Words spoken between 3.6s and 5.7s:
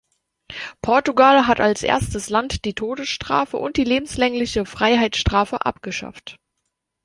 die lebenslängliche Freiheitsstrafe